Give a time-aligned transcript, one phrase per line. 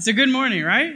[0.00, 0.94] It's a good morning, right?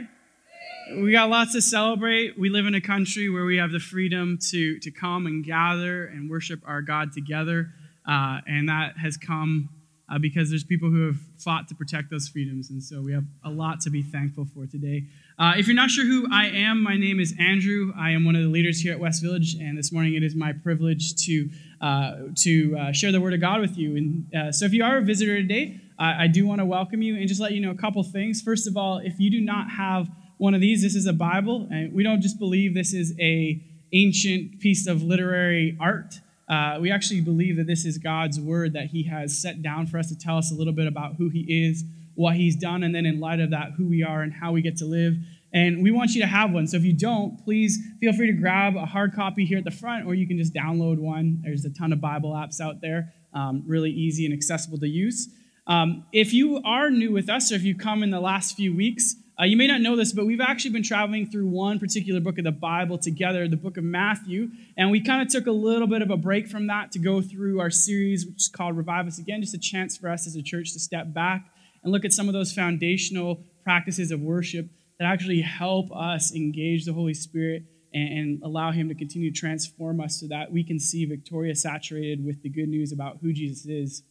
[0.97, 2.39] We got lots to celebrate.
[2.39, 6.07] We live in a country where we have the freedom to, to come and gather
[6.07, 7.69] and worship our God together.
[8.09, 9.69] Uh, and that has come
[10.09, 12.71] uh, because there's people who have fought to protect those freedoms.
[12.71, 15.03] And so we have a lot to be thankful for today.
[15.37, 17.93] Uh, if you're not sure who I am, my name is Andrew.
[17.95, 19.53] I am one of the leaders here at West Village.
[19.53, 21.47] And this morning it is my privilege to,
[21.79, 23.97] uh, to uh, share the Word of God with you.
[23.97, 27.15] And uh, so if you are a visitor today, I do want to welcome you
[27.15, 28.41] and just let you know a couple things.
[28.41, 31.67] First of all, if you do not have one of these, this is a Bible,
[31.71, 33.63] and we don't just believe this is a
[33.93, 36.15] ancient piece of literary art.
[36.49, 39.97] Uh, we actually believe that this is God's word that He has set down for
[39.97, 41.83] us to tell us a little bit about who He is,
[42.15, 44.61] what He's done, and then in light of that, who we are and how we
[44.61, 45.15] get to live.
[45.53, 46.67] And we want you to have one.
[46.67, 49.71] So if you don't, please feel free to grab a hard copy here at the
[49.71, 51.39] front, or you can just download one.
[51.43, 55.29] There's a ton of Bible apps out there, um, really easy and accessible to use.
[55.67, 58.75] Um, if you are new with us, or if you've come in the last few
[58.75, 62.21] weeks, uh, you may not know this, but we've actually been traveling through one particular
[62.21, 64.49] book of the Bible together, the book of Matthew.
[64.77, 67.21] And we kind of took a little bit of a break from that to go
[67.21, 70.35] through our series, which is called Revive Us Again, just a chance for us as
[70.35, 71.45] a church to step back
[71.83, 74.69] and look at some of those foundational practices of worship
[74.99, 77.63] that actually help us engage the Holy Spirit
[77.93, 81.55] and, and allow Him to continue to transform us so that we can see Victoria
[81.55, 84.03] saturated with the good news about who Jesus is.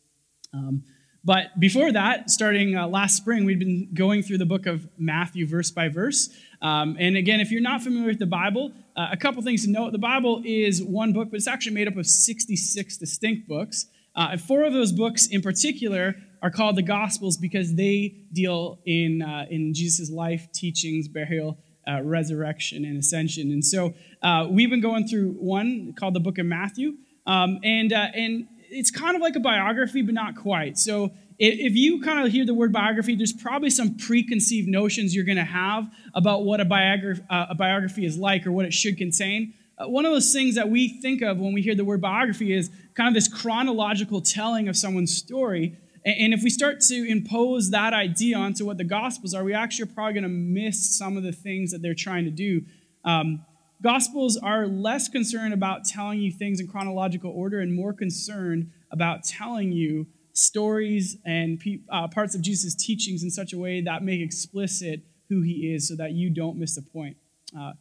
[0.52, 0.84] Um,
[1.24, 5.46] but before that, starting uh, last spring, we'd been going through the book of Matthew
[5.46, 6.28] verse by verse.
[6.60, 9.70] Um, and again, if you're not familiar with the Bible, uh, a couple things to
[9.70, 9.92] note.
[9.92, 13.86] The Bible is one book, but it's actually made up of 66 distinct books.
[14.14, 18.78] Uh, and four of those books in particular are called the Gospels because they deal
[18.84, 21.58] in, uh, in Jesus' life, teachings, burial,
[21.88, 23.50] uh, resurrection, and ascension.
[23.50, 26.94] And so uh, we've been going through one called the book of Matthew.
[27.26, 30.78] Um, and, and it's kind of like a biography, but not quite.
[30.78, 35.24] So if you kind of hear the word biography, there's probably some preconceived notions you're
[35.24, 38.72] going to have about what a, biography, uh, a biography is like or what it
[38.72, 39.52] should contain.
[39.76, 42.52] Uh, one of those things that we think of when we hear the word biography
[42.52, 45.76] is kind of this chronological telling of someone's story.
[46.04, 49.54] And, and if we start to impose that idea onto what the Gospels are, we
[49.54, 52.62] actually are probably going to miss some of the things that they're trying to do.
[53.04, 53.44] Um,
[53.82, 59.24] Gospels are less concerned about telling you things in chronological order and more concerned about
[59.24, 64.02] telling you stories and pe- uh, parts of Jesus' teachings in such a way that
[64.02, 67.16] make explicit who he is so that you don't miss the point.
[67.56, 67.72] Uh,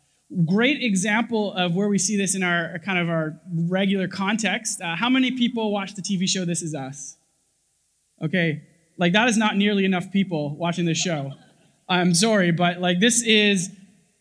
[0.46, 3.40] great example of where we see this in our kind of our
[3.70, 4.82] regular context.
[4.82, 7.18] Uh, how many people watch the TV show This Is Us?
[8.24, 8.62] Okay,
[8.98, 11.34] like that is not nearly enough people watching this show.
[11.90, 13.72] I'm sorry, but like this is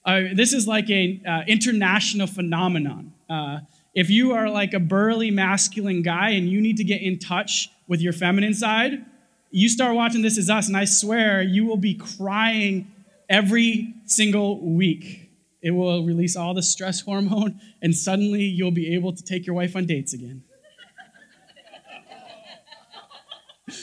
[0.05, 3.13] uh, this is like a uh, international phenomenon.
[3.31, 3.61] Uh,
[3.95, 7.71] if you are like a burly masculine guy and you need to get in touch
[7.87, 9.05] with your feminine side,
[9.51, 12.91] you start watching This Is Us, and I swear you will be crying
[13.29, 15.31] every single week.
[15.61, 19.55] It will release all the stress hormone, and suddenly you'll be able to take your
[19.55, 20.43] wife on dates again.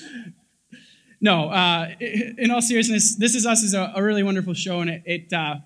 [1.22, 4.90] no, uh, in all seriousness, This Is Us is a, a really wonderful show, and
[4.90, 5.58] it, it uh,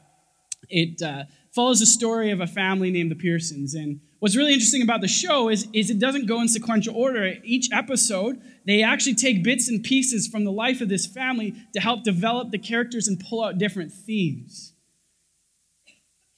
[0.69, 3.74] it uh, follows the story of a family named the Pearsons.
[3.74, 7.35] And what's really interesting about the show is, is it doesn't go in sequential order.
[7.44, 11.79] Each episode, they actually take bits and pieces from the life of this family to
[11.79, 14.74] help develop the characters and pull out different themes.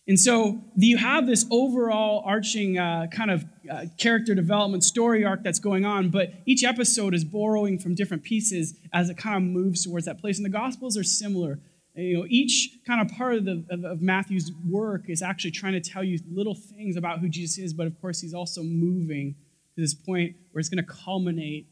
[0.08, 5.44] And so you have this overall arching uh, kind of uh, character development story arc
[5.44, 9.42] that's going on, but each episode is borrowing from different pieces as it kind of
[9.42, 10.38] moves towards that place.
[10.38, 11.60] And the Gospels are similar
[11.96, 15.74] you know, each kind of part of, the, of, of, Matthew's work is actually trying
[15.74, 19.36] to tell you little things about who Jesus is, but of course, he's also moving
[19.76, 21.68] to this point where it's going to culminate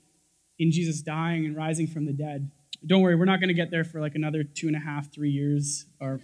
[0.60, 2.50] in Jesus dying and rising from the dead.
[2.86, 5.12] Don't worry, we're not going to get there for like another two and a half,
[5.14, 6.22] three years, or,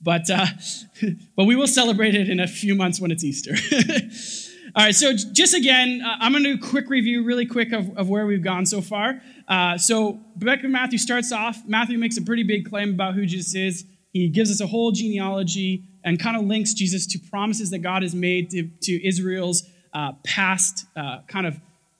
[0.00, 0.46] but, uh,
[1.36, 3.54] but we will celebrate it in a few months when it's Easter.
[4.76, 7.72] All right, so just again, uh, I'm going to do a quick review, really quick,
[7.72, 9.22] of, of where we've gone so far.
[9.48, 11.62] Uh, so, Rebecca and Matthew starts off.
[11.66, 13.86] Matthew makes a pretty big claim about who Jesus is.
[14.12, 18.02] He gives us a whole genealogy and kind of links Jesus to promises that God
[18.02, 19.62] has made to, to Israel's
[19.94, 21.58] uh, past uh, kind of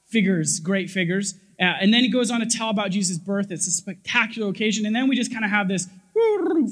[0.09, 1.33] figures, great figures.
[1.59, 3.51] Uh, and then he goes on to tell about Jesus' birth.
[3.51, 4.85] It's a spectacular occasion.
[4.85, 5.89] And then we just kind of have this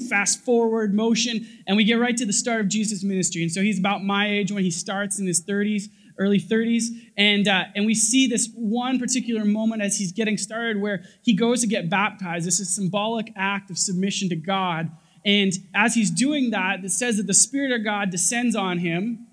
[0.09, 3.41] fast forward motion, and we get right to the start of Jesus' ministry.
[3.41, 5.83] And so he's about my age when he starts in his 30s,
[6.17, 6.85] early 30s,
[7.17, 11.33] and uh, and we see this one particular moment as he's getting started where he
[11.33, 12.45] goes to get baptized.
[12.45, 14.91] This is a symbolic act of submission to God.
[15.25, 19.24] And as he's doing that, it says that the Spirit of God descends on him,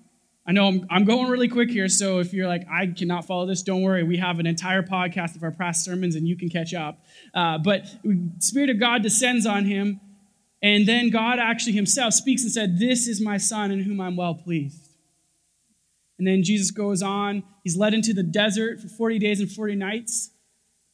[0.45, 3.45] I know I'm, I'm going really quick here, so if you're like, I cannot follow
[3.45, 4.03] this, don't worry.
[4.03, 6.99] We have an entire podcast of our past sermons and you can catch up.
[7.33, 7.85] Uh, but
[8.39, 10.01] Spirit of God descends on him,
[10.61, 14.17] and then God actually himself speaks and said, This is my son in whom I'm
[14.17, 14.89] well pleased.
[16.17, 17.43] And then Jesus goes on.
[17.63, 20.29] He's led into the desert for 40 days and 40 nights.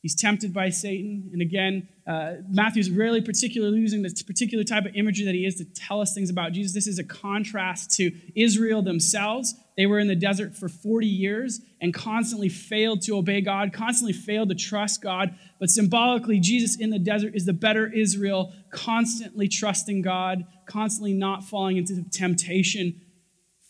[0.02, 1.30] He's tempted by Satan.
[1.34, 5.56] And again, uh, Matthew's really particularly using this particular type of imagery that he is
[5.56, 6.74] to tell us things about Jesus.
[6.74, 9.56] This is a contrast to Israel themselves.
[9.76, 14.14] They were in the desert for 40 years and constantly failed to obey God, constantly
[14.14, 15.36] failed to trust God.
[15.60, 21.44] But symbolically, Jesus in the desert is the better Israel, constantly trusting God, constantly not
[21.44, 23.02] falling into temptation.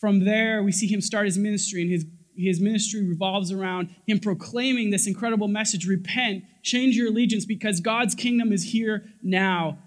[0.00, 2.06] From there, we see him start his ministry, and his
[2.46, 8.14] his ministry revolves around him proclaiming this incredible message repent, change your allegiance because God's
[8.14, 9.78] kingdom is here now.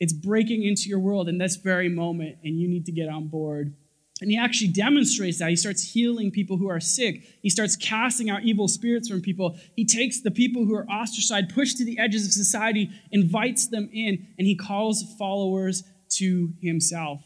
[0.00, 3.28] It's breaking into your world in this very moment, and you need to get on
[3.28, 3.74] board.
[4.20, 5.50] And he actually demonstrates that.
[5.50, 7.22] He starts healing people who are sick.
[7.42, 9.56] He starts casting out evil spirits from people.
[9.74, 13.90] He takes the people who are ostracized, pushed to the edges of society, invites them
[13.92, 17.24] in, and he calls followers to himself.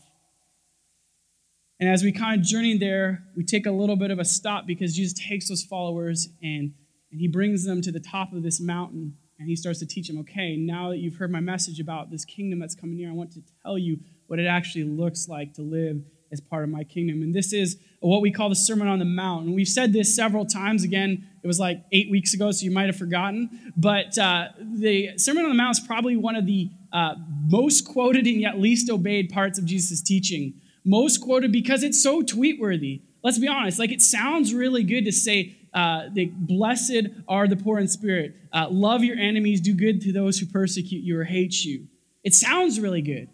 [1.81, 4.67] And as we kind of journey there, we take a little bit of a stop
[4.67, 6.73] because Jesus takes those followers and,
[7.13, 10.09] and he brings them to the top of this mountain and he starts to teach
[10.09, 13.13] them, okay, now that you've heard my message about this kingdom that's coming near, I
[13.13, 16.03] want to tell you what it actually looks like to live
[16.33, 17.23] as part of my kingdom.
[17.23, 19.47] And this is what we call the Sermon on the Mount.
[19.47, 20.83] And we've said this several times.
[20.83, 23.73] Again, it was like eight weeks ago, so you might have forgotten.
[23.77, 27.15] But uh, the Sermon on the Mount is probably one of the uh,
[27.47, 32.23] most quoted and yet least obeyed parts of Jesus' teaching most quoted because it's so
[32.23, 33.03] tweet worthy.
[33.23, 37.79] Let's be honest, like it sounds really good to say, uh, blessed are the poor
[37.79, 41.65] in spirit, uh, love your enemies, do good to those who persecute you or hate
[41.65, 41.89] you.
[42.25, 43.29] It sounds really good.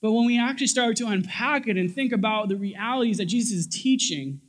[0.00, 3.58] But when we actually start to unpack it and think about the realities that Jesus
[3.58, 4.40] is teaching,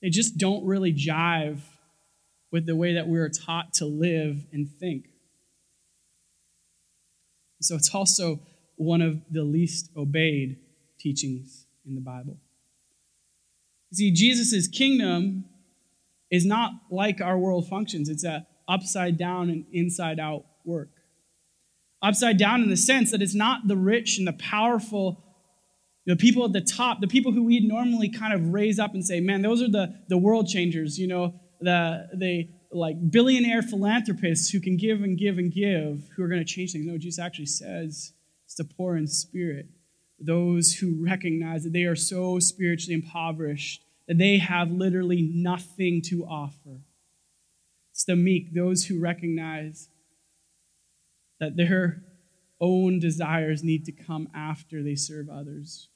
[0.00, 1.58] they just don't really jive
[2.52, 5.08] with the way that we are taught to live and think.
[7.60, 8.40] So it's also
[8.78, 10.56] one of the least obeyed
[10.98, 12.38] teachings in the Bible.
[13.92, 15.44] See, Jesus' kingdom
[16.30, 20.90] is not like our world functions, it's a upside down and inside out work.
[22.02, 25.24] Upside down in the sense that it's not the rich and the powerful,
[26.06, 29.04] the people at the top, the people who we'd normally kind of raise up and
[29.04, 34.50] say, man, those are the, the world changers, you know, the, the like billionaire philanthropists
[34.50, 36.86] who can give and give and give, who are going to change things.
[36.86, 38.12] No, Jesus actually says,
[38.58, 39.66] the poor in spirit,
[40.20, 46.24] those who recognize that they are so spiritually impoverished that they have literally nothing to
[46.24, 46.82] offer.
[47.92, 49.88] It's the meek, those who recognize
[51.40, 52.02] that their
[52.60, 55.88] own desires need to come after they serve others.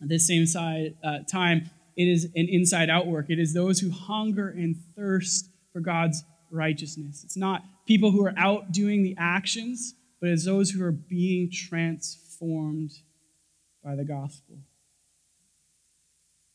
[0.00, 3.26] At the same side, uh, time, it is an inside out work.
[3.28, 7.22] It is those who hunger and thirst for God's righteousness.
[7.24, 11.50] It's not people who are out doing the actions, but as those who are being
[11.50, 12.92] transformed
[13.82, 14.56] by the gospel.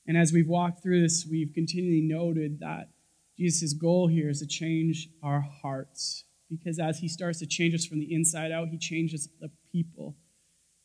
[0.07, 2.91] And as we've walked through this, we've continually noted that
[3.37, 6.23] Jesus' goal here is to change our hearts.
[6.49, 10.15] Because as he starts to change us from the inside out, he changes the people.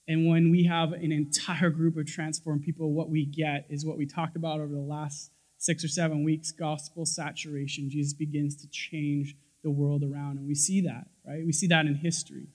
[0.08, 3.96] And when we have an entire group of transformed people, what we get is what
[3.96, 7.88] we talked about over the last six or seven weeks gospel saturation.
[7.88, 10.38] Jesus begins to change the world around.
[10.38, 11.46] And we see that, right?
[11.46, 12.49] We see that in history.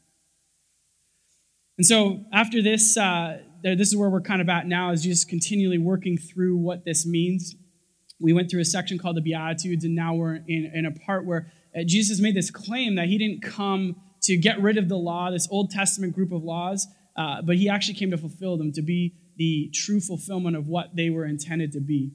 [1.77, 5.29] And so after this, uh, this is where we're kind of at now, is just
[5.29, 7.55] continually working through what this means.
[8.19, 11.25] We went through a section called the Beatitudes, and now we're in, in a part
[11.25, 14.98] where uh, Jesus made this claim that he didn't come to get rid of the
[14.98, 18.72] law, this Old Testament group of laws, uh, but he actually came to fulfill them,
[18.74, 22.12] to be the true fulfillment of what they were intended to be.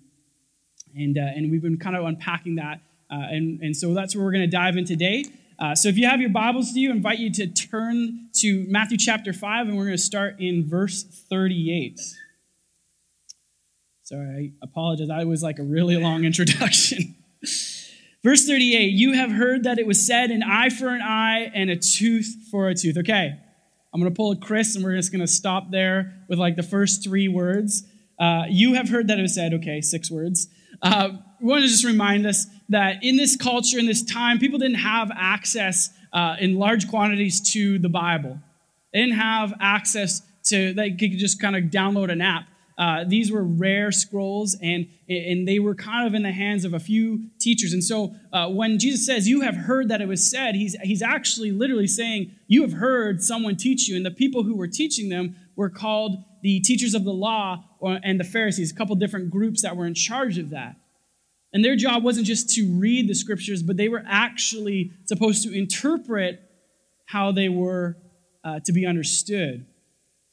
[0.95, 2.81] And, uh, and we've been kind of unpacking that.
[3.11, 5.25] Uh, and, and so that's where we're going to dive in today.
[5.59, 8.64] Uh, so if you have your Bibles to you, I invite you to turn to
[8.68, 12.00] Matthew chapter 5, and we're going to start in verse 38.
[14.02, 15.09] Sorry, I apologize.
[15.09, 17.14] That was like a really long introduction.
[18.23, 21.71] verse 38 You have heard that it was said, an eye for an eye and
[21.71, 22.97] a tooth for a tooth.
[22.99, 23.38] Okay,
[23.92, 26.56] I'm going to pull a Chris, and we're just going to stop there with like
[26.56, 27.85] the first three words.
[28.18, 30.49] Uh, you have heard that it was said, okay, six words.
[30.80, 34.59] Uh, we want to just remind us that in this culture, in this time, people
[34.59, 38.38] didn't have access uh, in large quantities to the Bible.
[38.92, 42.47] They didn't have access to, they could just kind of download an app.
[42.78, 46.73] Uh, these were rare scrolls, and, and they were kind of in the hands of
[46.75, 47.73] a few teachers.
[47.73, 51.02] And so uh, when Jesus says, You have heard that it was said, he's, he's
[51.02, 53.97] actually literally saying, You have heard someone teach you.
[53.97, 58.19] And the people who were teaching them were called the teachers of the law and
[58.19, 60.76] the Pharisees, a couple different groups that were in charge of that.
[61.52, 65.52] And their job wasn't just to read the scriptures, but they were actually supposed to
[65.52, 66.40] interpret
[67.06, 67.97] how they were
[68.42, 69.66] uh, to be understood.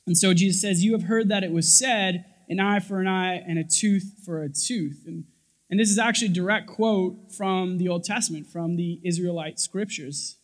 [0.07, 3.07] And so Jesus says, You have heard that it was said, an eye for an
[3.07, 5.03] eye and a tooth for a tooth.
[5.05, 5.25] And,
[5.69, 10.38] and this is actually a direct quote from the Old Testament, from the Israelite scriptures.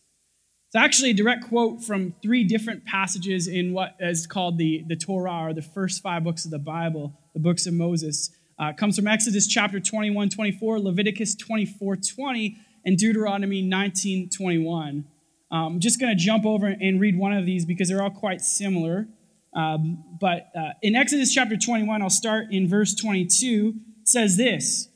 [0.68, 4.96] It's actually a direct quote from three different passages in what is called the, the
[4.96, 8.30] Torah, or the first five books of the Bible, the books of Moses.
[8.58, 15.04] Uh, comes from Exodus chapter 21, 24, Leviticus 24, 20, and Deuteronomy 19, 21.
[15.50, 18.10] Um, I'm just going to jump over and read one of these because they're all
[18.10, 19.08] quite similar.
[19.54, 24.88] Um, but uh, in Exodus chapter 21, I'll start in verse 22, says this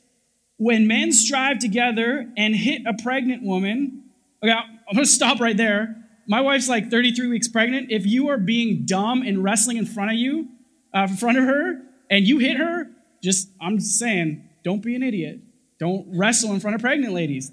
[0.57, 4.05] When men strive together and hit a pregnant woman,
[4.43, 5.97] okay, I'm going to stop right there.
[6.27, 7.91] My wife's like 33 weeks pregnant.
[7.91, 10.47] If you are being dumb and wrestling in front of you,
[10.95, 12.87] uh, in front of her, and you hit her,
[13.21, 15.39] just, I'm just saying, don't be an idiot.
[15.79, 17.51] Don't wrestle in front of pregnant ladies.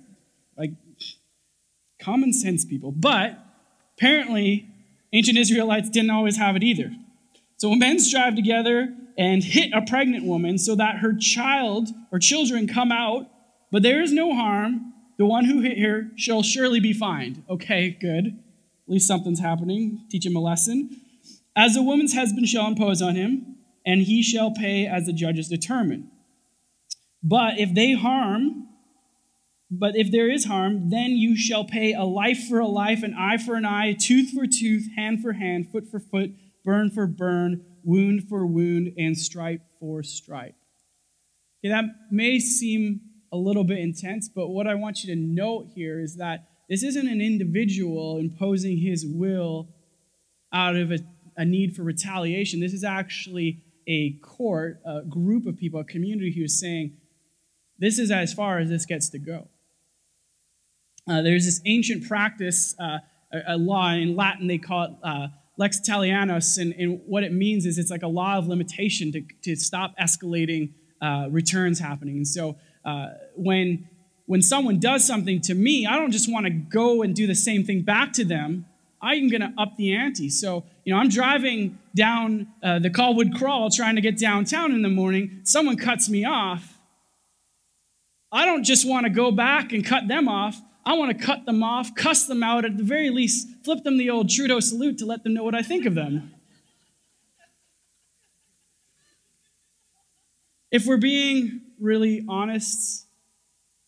[0.57, 0.73] Like,
[2.01, 2.93] common sense, people.
[2.93, 3.39] But
[3.97, 4.69] apparently,
[5.13, 6.91] Ancient Israelites didn't always have it either.
[7.57, 12.19] So when men strive together and hit a pregnant woman so that her child or
[12.19, 13.27] children come out,
[13.73, 17.43] but there is no harm, the one who hit her shall surely be fined.
[17.51, 18.27] Okay, good.
[18.27, 20.07] At least something's happening.
[20.09, 21.01] Teach him a lesson.
[21.57, 23.57] As a woman's husband shall impose on him,
[23.87, 26.11] and he shall pay as the judges determine.
[27.23, 28.67] But if they harm,
[29.71, 33.15] but if there is harm, then you shall pay a life for a life, an
[33.15, 36.31] eye for an eye, tooth for tooth, hand for hand, foot for foot,
[36.65, 40.55] burn for burn, wound for wound, and stripe for stripe.
[41.65, 43.01] Okay, that may seem
[43.33, 46.83] a little bit intense, but what I want you to note here is that this
[46.83, 49.69] isn't an individual imposing his will
[50.53, 50.99] out of a,
[51.37, 52.61] a need for retaliation.
[52.61, 56.93] This is actually a court, a group of people, a community who is saying,
[57.79, 59.49] this is as far as this gets to go.
[61.09, 62.99] Uh, there's this ancient practice, uh,
[63.33, 67.33] a, a, law in Latin, they call it uh, lex talionis, and, and, what it
[67.33, 72.17] means is it's like a law of limitation to, to stop escalating uh, returns happening.
[72.17, 73.89] And so uh, when,
[74.27, 77.35] when someone does something to me, I don't just want to go and do the
[77.35, 78.67] same thing back to them.
[79.01, 80.29] I'm going to up the ante.
[80.29, 84.81] So, you know, I'm driving down uh, the Colwood Crawl trying to get downtown in
[84.81, 85.41] the morning.
[85.43, 86.79] Someone cuts me off.
[88.33, 90.59] I don't just want to go back and cut them off.
[90.87, 93.99] I want to cut them off, cuss them out, at the very least, flip them
[93.99, 96.33] the old Trudeau salute to let them know what I think of them.
[100.71, 103.07] If we're being really honest,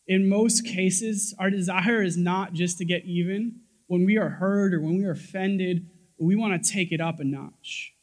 [0.07, 3.61] in most cases, our desire is not just to get even.
[3.87, 5.89] When we are hurt or when we are offended,
[6.19, 7.95] we want to take it up a notch.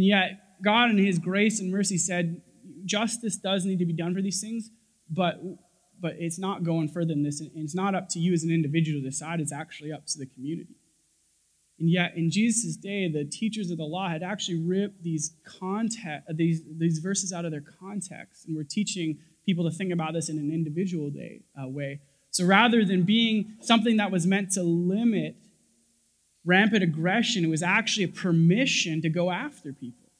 [0.00, 2.40] And yet, God, in His grace and mercy, said
[2.86, 4.70] justice does need to be done for these things,
[5.10, 5.42] but
[6.00, 7.40] but it's not going further than this.
[7.40, 10.18] And it's not up to you as an individual to decide, it's actually up to
[10.18, 10.76] the community.
[11.78, 16.34] And yet, in Jesus' day, the teachers of the law had actually ripped these, context,
[16.34, 20.30] these, these verses out of their context and were teaching people to think about this
[20.30, 22.00] in an individual day, uh, way.
[22.30, 25.36] So rather than being something that was meant to limit
[26.44, 30.10] rampant aggression, it was actually a permission to go after people.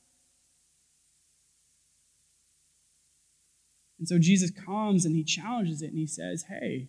[3.98, 6.88] And so Jesus comes and he challenges it and he says, Hey,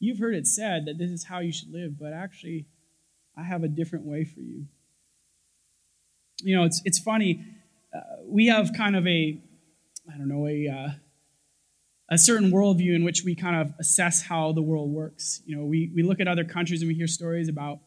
[0.00, 2.66] you've heard it said that this is how you should live, but actually,
[3.38, 4.66] I have a different way for you.
[6.42, 7.44] You know, it's, it's funny.
[7.94, 9.40] Uh, we have kind of a,
[10.12, 10.88] I don't know, a, uh,
[12.08, 15.42] a certain worldview in which we kind of assess how the world works.
[15.44, 17.80] You know, we, we look at other countries and we hear stories about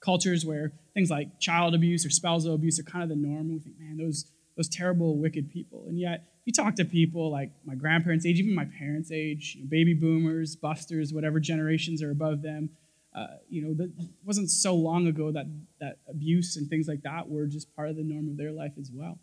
[0.00, 3.42] cultures where things like child abuse or spousal abuse are kind of the norm.
[3.42, 5.84] And we think, man, those, those terrible, wicked people.
[5.88, 9.54] And yet, if you talk to people like my grandparents' age, even my parents' age,
[9.56, 12.70] you know, baby boomers, busters, whatever generations are above them.
[13.14, 13.92] Uh, you know, that
[14.24, 15.46] wasn't so long ago that,
[15.80, 18.72] that abuse and things like that were just part of the norm of their life
[18.80, 19.20] as well.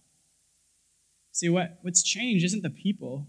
[1.32, 3.28] See, what, what's changed isn't the people.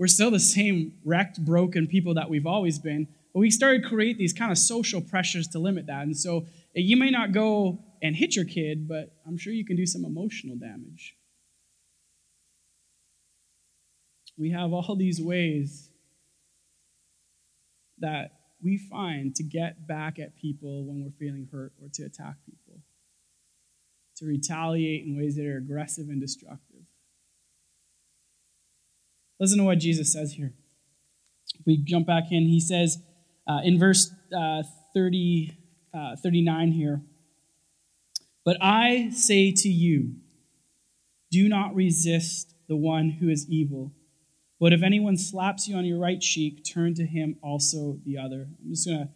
[0.00, 3.88] We're still the same wrecked, broken people that we've always been, but we started to
[3.88, 6.02] create these kind of social pressures to limit that.
[6.02, 9.64] And so eh, you may not go and hit your kid, but I'm sure you
[9.64, 11.14] can do some emotional damage.
[14.40, 15.90] we have all these ways
[17.98, 18.30] that
[18.62, 22.80] we find to get back at people when we're feeling hurt or to attack people,
[24.16, 26.69] to retaliate in ways that are aggressive and destructive.
[29.40, 30.52] Listen to what Jesus says here.
[31.66, 32.42] We jump back in.
[32.42, 32.98] He says
[33.48, 34.62] uh, in verse uh,
[34.94, 35.56] 30,
[35.94, 37.02] uh, 39 here
[38.44, 40.16] But I say to you,
[41.30, 43.92] do not resist the one who is evil.
[44.60, 48.46] But if anyone slaps you on your right cheek, turn to him also the other.
[48.62, 49.08] I'm just going to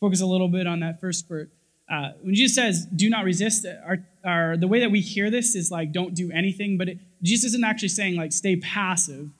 [0.00, 1.50] focus a little bit on that first part.
[1.90, 5.54] Uh, when Jesus says, do not resist, our, our, the way that we hear this
[5.54, 9.30] is like, don't do anything, but it, Jesus isn't actually saying, like, stay passive.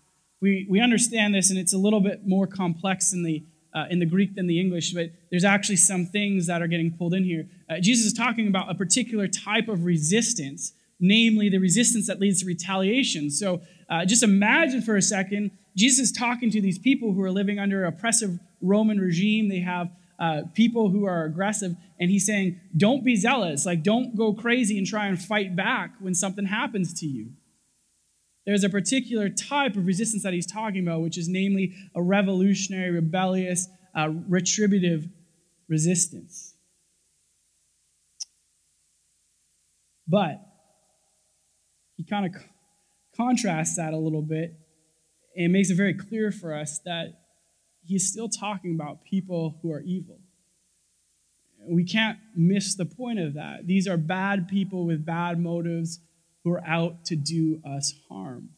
[0.45, 3.43] We, we understand this, and it's a little bit more complex in the,
[3.75, 6.95] uh, in the Greek than the English, but there's actually some things that are getting
[6.95, 7.47] pulled in here.
[7.71, 12.41] Uh, Jesus is talking about a particular type of resistance, namely the resistance that leads
[12.43, 13.31] to retaliation.
[13.31, 17.33] So uh, just imagine for a second, Jesus is talking to these people who are
[17.33, 19.49] living under an oppressive Roman regime.
[19.49, 23.65] They have uh, people who are aggressive, and he's saying, Don't be zealous.
[23.65, 27.31] Like, don't go crazy and try and fight back when something happens to you.
[28.47, 32.91] There's a particular type of resistance that he's talking about, which is namely a revolutionary,
[32.91, 35.09] rebellious, uh, retributive
[35.69, 36.55] resistance.
[40.07, 40.41] But
[41.97, 42.43] he kind of
[43.17, 44.59] contrasts that a little bit
[45.37, 47.21] and makes it very clear for us that
[47.83, 50.19] he's still talking about people who are evil.
[51.67, 53.67] We can't miss the point of that.
[53.67, 56.01] These are bad people with bad motives
[56.45, 58.51] who are out to do us harm.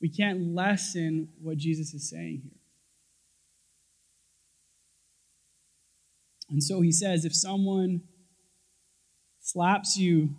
[0.00, 2.58] We can't lessen what Jesus is saying here.
[6.50, 8.02] And so he says if someone
[9.40, 10.30] slaps you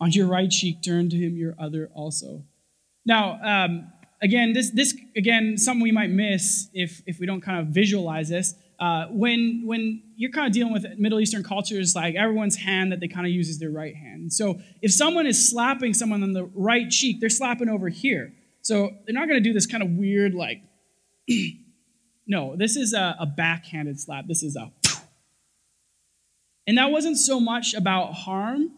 [0.00, 2.44] on your right cheek, turn to him your other also.
[3.04, 7.60] Now, um, again, this, this again, something we might miss if, if we don't kind
[7.60, 8.54] of visualize this.
[8.80, 13.00] Uh, when, when you're kind of dealing with Middle Eastern cultures, like everyone's hand that
[13.00, 14.32] they kind of use is their right hand.
[14.32, 18.32] So if someone is slapping someone on the right cheek, they're slapping over here.
[18.62, 20.62] So they're not going to do this kind of weird, like,
[22.26, 24.26] no, this is a, a backhanded slap.
[24.26, 24.72] This is a.
[26.66, 28.70] And that wasn't so much about harm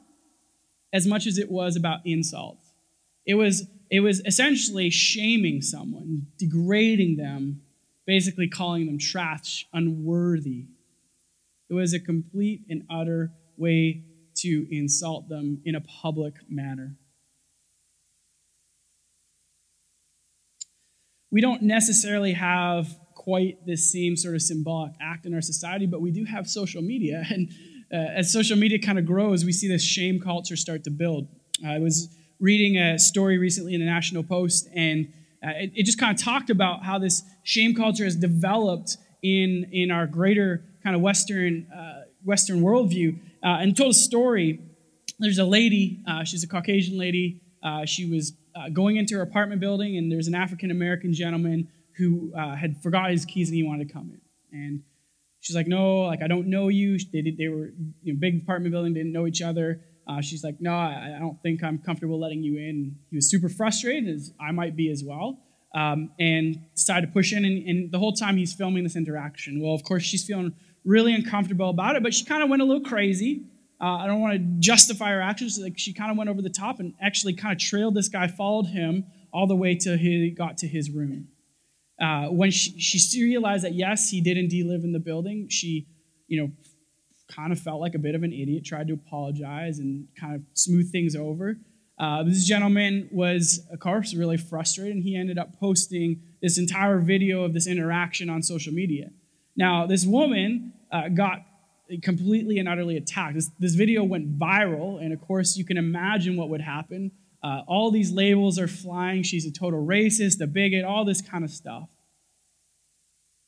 [0.95, 2.59] as much as it was about insult.
[3.27, 7.61] It was it was essentially shaming someone, degrading them,
[8.07, 10.67] basically calling them trash, unworthy.
[11.71, 14.05] It was a complete and utter way
[14.37, 16.97] to insult them in a public manner.
[21.31, 26.01] We don't necessarily have quite this same sort of symbolic act in our society, but
[26.01, 27.25] we do have social media.
[27.31, 27.51] And
[27.93, 31.29] uh, as social media kind of grows, we see this shame culture start to build.
[31.67, 32.09] I was
[32.41, 35.13] reading a story recently in the National Post, and
[35.45, 39.69] uh, it, it, just kind of talked about how this shame culture has developed in,
[39.73, 43.19] in our greater kind of Western, uh, Western worldview.
[43.43, 44.61] Uh, and told a story.
[45.19, 47.41] There's a lady, uh, she's a Caucasian lady.
[47.87, 48.33] She was
[48.73, 53.25] going into her apartment building, and there's an African American gentleman who had forgot his
[53.25, 54.21] keys and he wanted to come in.
[54.53, 54.83] And
[55.41, 56.99] she's like, No, like, I don't know you.
[57.13, 59.81] They, they were you know, big apartment building, didn't know each other.
[60.07, 62.97] Uh, she's like, No, I, I, don't think I'm comfortable letting you in.
[63.11, 65.39] He was super frustrated, as I might be as well,
[65.75, 67.45] um, and decided to push in.
[67.45, 69.61] And, and, the whole time he's filming this interaction.
[69.61, 70.53] Well, of course, she's feeling
[70.85, 73.45] really uncomfortable about it, but she kind of went a little crazy.
[73.81, 75.59] Uh, I don't want to justify her actions.
[75.59, 78.29] Like she kind of went over the top and actually kind of trailed this guy,
[78.29, 81.29] followed him all the way till he got to his room.
[82.01, 85.87] Uh, when she, she realized that yes, he did indeed live in the building, she,
[86.27, 86.51] you know,
[87.29, 90.43] kind of felt like a bit of an idiot, tried to apologize and kind of
[90.55, 91.57] smooth things over.
[91.99, 96.99] Uh, this gentleman was, of course, really frustrated, and he ended up posting this entire
[96.99, 99.11] video of this interaction on social media.
[99.57, 101.45] Now, this woman uh, got
[102.03, 103.35] completely and utterly attacked.
[103.35, 107.13] This, this video went viral, and of course, you can imagine what would happen.
[107.43, 109.23] Uh, all these labels are flying.
[109.23, 111.89] She's a total racist, a bigot, all this kind of stuff.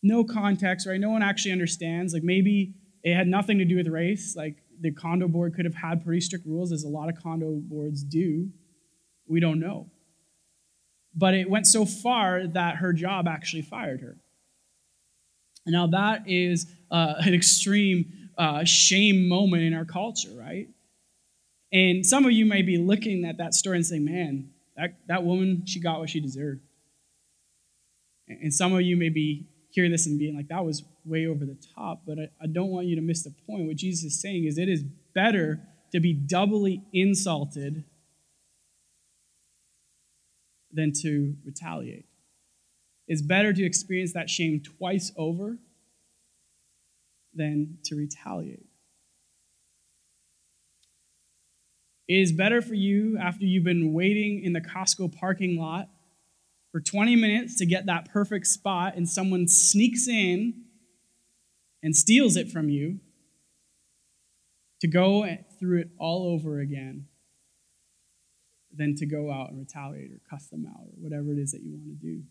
[0.02, 1.00] No context, right?
[1.00, 2.12] No one actually understands.
[2.12, 4.34] Like maybe it had nothing to do with race.
[4.34, 7.52] Like the condo board could have had pretty strict rules, as a lot of condo
[7.52, 8.48] boards do.
[9.28, 9.90] We don't know.
[11.14, 14.16] But it went so far that her job actually fired her.
[15.66, 20.68] Now that is uh, an extreme uh, shame moment in our culture, right?
[21.72, 25.24] And some of you may be looking at that story and saying, man, that, that
[25.24, 26.60] woman, she got what she deserved.
[28.28, 31.44] And some of you may be hearing this and being like, that was way over
[31.44, 33.66] the top, but I, I don't want you to miss the point.
[33.66, 34.84] What Jesus is saying is it is
[35.14, 35.60] better
[35.92, 37.84] to be doubly insulted
[40.72, 42.06] than to retaliate.
[43.08, 45.58] It's better to experience that shame twice over
[47.34, 48.66] than to retaliate.
[52.06, 55.88] It is better for you after you've been waiting in the Costco parking lot
[56.74, 60.64] for 20 minutes to get that perfect spot and someone sneaks in
[61.84, 62.98] and steals it from you
[64.80, 65.24] to go
[65.60, 67.06] through it all over again
[68.76, 71.62] than to go out and retaliate or cuss them out or whatever it is that
[71.62, 72.24] you want to do.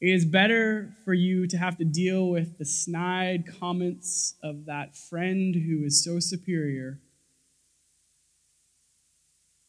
[0.00, 4.96] It is better for you to have to deal with the snide comments of that
[4.96, 6.98] friend who is so superior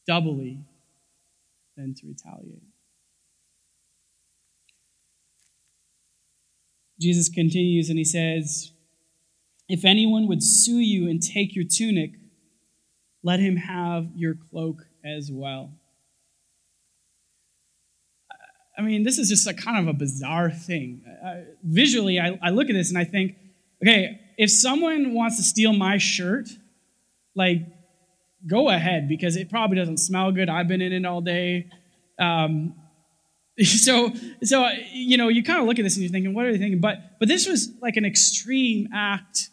[0.07, 0.61] doubly
[1.75, 2.63] than to retaliate.
[6.99, 8.71] Jesus continues and he says,
[9.69, 12.11] If anyone would sue you and take your tunic,
[13.23, 15.71] let him have your cloak as well.
[18.77, 21.01] I mean, this is just a kind of a bizarre thing.
[21.25, 23.35] Uh, visually, I, I look at this and I think,
[23.83, 26.47] okay, if someone wants to steal my shirt,
[27.33, 27.65] like,
[28.45, 30.47] go ahead because it probably doesn't smell good.
[30.47, 31.69] I've been in it all day.
[32.19, 32.75] Um,
[33.63, 36.51] so, so you know, you kind of look at this and you're thinking, what are
[36.51, 36.79] they thinking?
[36.79, 39.49] But, but this was like an extreme act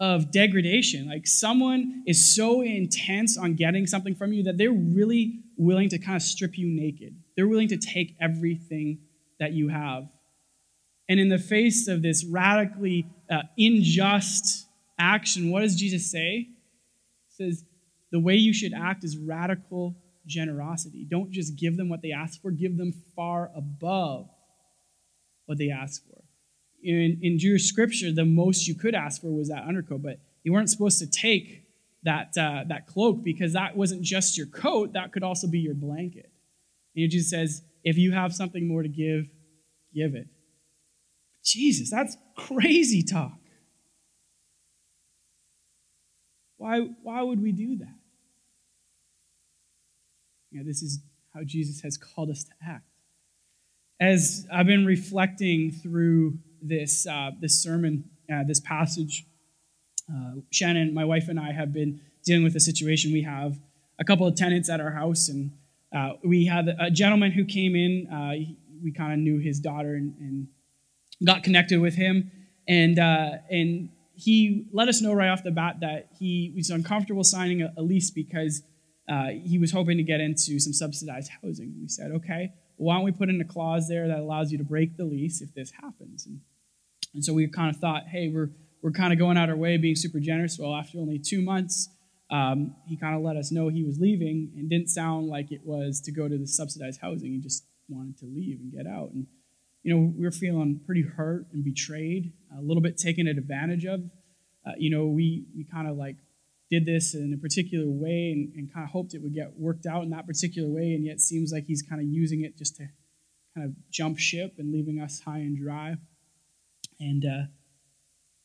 [0.00, 1.08] of degradation.
[1.08, 5.98] Like someone is so intense on getting something from you that they're really willing to
[5.98, 7.14] kind of strip you naked.
[7.36, 8.98] They're willing to take everything
[9.38, 10.08] that you have.
[11.08, 14.66] And in the face of this radically uh, unjust
[14.98, 16.48] action, what does Jesus say?
[17.28, 17.64] He says,
[18.10, 19.94] the way you should act is radical
[20.26, 21.06] generosity.
[21.08, 24.28] Don't just give them what they ask for, give them far above
[25.46, 26.22] what they ask for.
[26.82, 30.52] In, in Jewish scripture, the most you could ask for was that undercoat, but you
[30.52, 31.62] weren't supposed to take
[32.02, 35.74] that, uh, that cloak because that wasn't just your coat, that could also be your
[35.74, 36.30] blanket.
[36.94, 39.26] And Jesus says, if you have something more to give,
[39.94, 40.28] give it.
[41.42, 43.38] Jesus, that's crazy talk.
[46.56, 47.93] Why, why would we do that?
[50.54, 51.00] Know, this is
[51.34, 52.86] how Jesus has called us to act.
[54.00, 59.26] As I've been reflecting through this, uh, this sermon, uh, this passage,
[60.08, 63.12] uh, Shannon, my wife, and I have been dealing with a situation.
[63.12, 63.58] We have
[63.98, 65.50] a couple of tenants at our house, and
[65.92, 68.06] uh, we had a gentleman who came in.
[68.06, 70.48] Uh, we kind of knew his daughter and, and,
[71.24, 72.30] got connected with him,
[72.66, 77.24] and uh, and he let us know right off the bat that he was uncomfortable
[77.24, 78.62] signing a, a lease because
[79.08, 81.74] uh, he was hoping to get into some subsidized housing.
[81.80, 84.58] We said, okay, well, why don't we put in a clause there that allows you
[84.58, 86.26] to break the lease if this happens?
[86.26, 86.40] And,
[87.14, 88.50] and so we kind of thought, hey, we're,
[88.82, 90.58] we're kind of going out our way, being super generous.
[90.58, 91.88] Well, after only two months,
[92.30, 95.60] um, he kind of let us know he was leaving and didn't sound like it
[95.64, 97.32] was to go to the subsidized housing.
[97.32, 99.10] He just wanted to leave and get out.
[99.12, 99.26] And,
[99.82, 104.00] you know, we were feeling pretty hurt and betrayed, a little bit taken advantage of.
[104.66, 106.16] Uh, you know, we, we kind of like
[106.70, 109.86] did this in a particular way and, and kind of hoped it would get worked
[109.86, 112.76] out in that particular way, and yet seems like he's kind of using it just
[112.76, 112.88] to
[113.54, 115.96] kind of jump ship and leaving us high and dry.
[117.00, 117.46] And uh,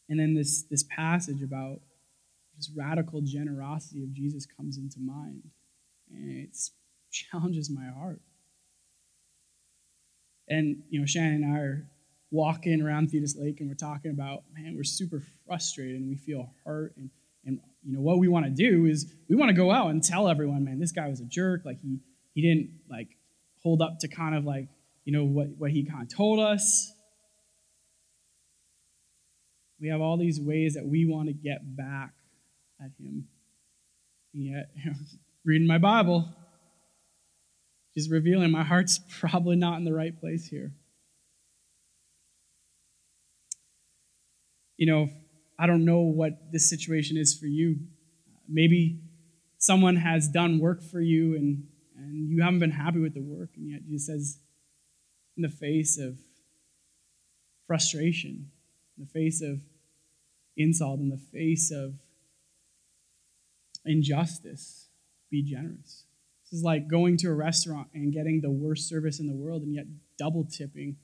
[0.10, 1.80] and then this this passage about
[2.58, 5.44] this radical generosity of Jesus comes into mind,
[6.12, 6.58] and it
[7.12, 8.22] challenges my heart.
[10.48, 11.88] And you know, Shannon and I are
[12.32, 16.52] walking around Thetis Lake, and we're talking about, man, we're super frustrated and we feel
[16.66, 17.10] hurt and
[17.46, 20.04] and you know what we want to do is we want to go out and
[20.04, 21.62] tell everyone, man, this guy was a jerk.
[21.66, 22.00] Like he
[22.34, 23.08] he didn't like
[23.64, 24.68] hold up to kind of like
[25.06, 26.92] you know what what he kind of told us.
[29.80, 32.14] We have all these ways that we want to get back
[32.82, 33.28] at him.
[34.34, 34.70] And yet,
[35.46, 36.28] reading my Bible,
[37.96, 40.74] just revealing my heart's probably not in the right place here.
[44.78, 45.10] You know,
[45.60, 47.76] I don't know what this situation is for you.
[48.48, 49.02] Maybe
[49.58, 51.66] someone has done work for you and,
[51.98, 54.40] and you haven't been happy with the work, and yet Jesus says,
[55.36, 56.18] in the face of
[57.68, 58.50] frustration,
[58.98, 59.60] in the face of
[60.56, 61.96] insult, in the face of
[63.86, 64.88] injustice,
[65.30, 66.06] be generous.
[66.46, 69.62] This is like going to a restaurant and getting the worst service in the world
[69.62, 69.86] and yet
[70.18, 70.96] double tipping,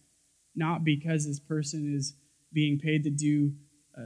[0.55, 2.15] not because this person is
[2.53, 3.51] being paid to do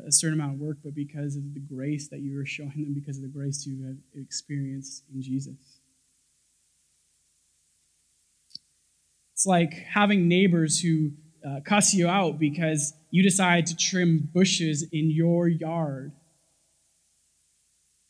[0.08, 2.94] a certain amount of work, but because of the grace that you are showing them,
[2.94, 5.80] because of the grace you have experienced in Jesus.
[9.34, 11.12] It's like having neighbors who
[11.48, 16.12] uh, cuss you out because you decide to trim bushes in your yard.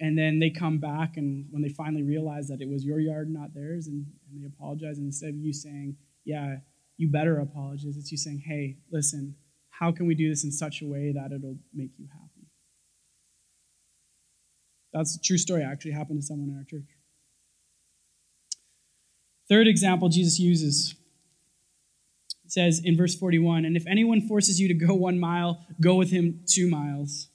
[0.01, 3.29] And then they come back, and when they finally realize that it was your yard,
[3.29, 6.57] not theirs, and, and they apologize, and instead of you saying, Yeah,
[6.97, 9.35] you better apologize, it's you saying, Hey, listen,
[9.79, 12.47] how can we do this in such a way that it'll make you happy?
[14.91, 15.63] That's a true story.
[15.63, 16.89] actually happened to someone in our church.
[19.47, 20.95] Third example Jesus uses
[22.43, 25.95] it says in verse 41 And if anyone forces you to go one mile, go
[25.95, 27.29] with him two miles.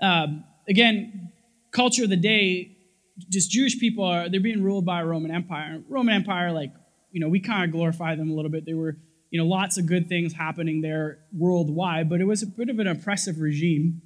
[0.00, 1.32] Um, again,
[1.72, 2.76] culture of the day,
[3.30, 5.82] just Jewish people are they're being ruled by a Roman Empire.
[5.88, 6.72] Roman Empire, like
[7.10, 8.64] you know, we kind of glorify them a little bit.
[8.66, 8.96] They were
[9.36, 12.78] you know lots of good things happening there worldwide, but it was a bit of
[12.78, 14.00] an oppressive regime,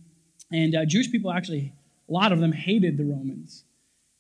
[0.51, 1.73] and uh, Jewish people actually
[2.09, 3.63] a lot of them hated the Romans.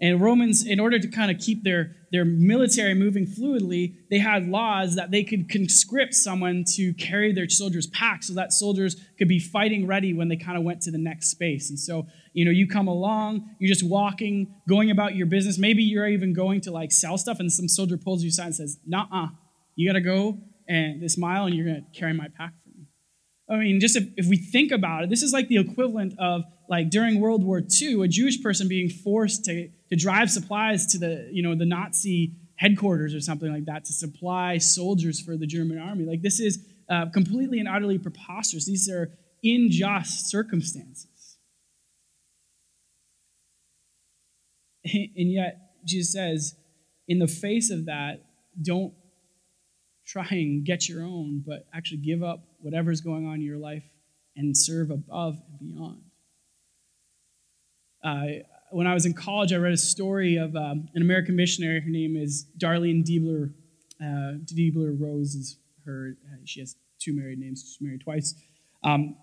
[0.01, 4.49] And Romans, in order to kind of keep their, their military moving fluidly, they had
[4.49, 9.27] laws that they could conscript someone to carry their soldiers' pack so that soldiers could
[9.27, 11.69] be fighting ready when they kind of went to the next space.
[11.69, 15.59] And so, you know, you come along, you're just walking, going about your business.
[15.59, 18.55] Maybe you're even going to like sell stuff, and some soldier pulls you aside and
[18.55, 19.27] says, Nah, uh,
[19.75, 20.39] you got to go
[20.71, 22.87] and this mile, and you're going to carry my pack for me.
[23.51, 26.45] I mean, just if, if we think about it, this is like the equivalent of
[26.69, 30.99] like during World War II, a Jewish person being forced to, to drive supplies to
[30.99, 35.47] the, you know, the Nazi headquarters or something like that to supply soldiers for the
[35.47, 36.05] German army.
[36.05, 38.65] Like this is uh, completely and utterly preposterous.
[38.65, 39.11] These are
[39.43, 41.07] unjust circumstances.
[44.85, 46.55] And yet, Jesus says,
[47.07, 48.25] in the face of that,
[48.63, 48.95] don't
[50.11, 53.85] try and get your own, but actually give up whatever's going on in your life
[54.37, 56.03] and serve above and beyond.
[58.03, 58.43] Uh,
[58.73, 61.81] when I was in college, I read a story of um, an American missionary.
[61.81, 63.53] Her name is Darlene Deibler.
[64.01, 66.17] Uh, Deibler Rose is her.
[66.27, 67.63] Uh, she has two married names.
[67.63, 68.35] She's married twice.
[68.83, 69.17] Um,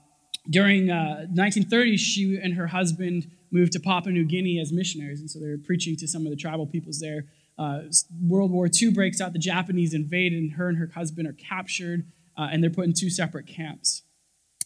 [0.50, 5.30] during uh, 1930s, she and her husband moved to Papua New Guinea as missionaries, and
[5.30, 7.26] so they were preaching to some of the tribal peoples there.
[7.58, 7.82] Uh,
[8.22, 9.34] World War II breaks out.
[9.34, 12.06] The Japanese invade, and her and her husband are captured,
[12.38, 14.04] uh, and they're put in two separate camps.